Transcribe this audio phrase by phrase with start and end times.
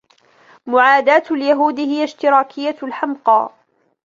[0.65, 3.49] معاداة اليهود هي اشتراكية الحمقى.